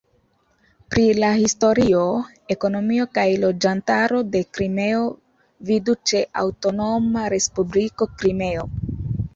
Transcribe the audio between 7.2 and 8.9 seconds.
Respubliko Krimeo.